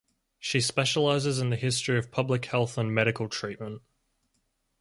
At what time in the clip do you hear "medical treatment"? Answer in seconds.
2.91-3.83